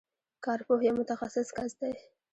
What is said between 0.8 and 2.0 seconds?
یو متخصص کس دی.